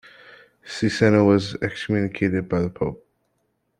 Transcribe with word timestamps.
Cesena 0.65 1.23
was 1.23 1.53
excommunicated 1.61 2.49
by 2.49 2.59
the 2.61 2.71
Pope. 2.71 3.07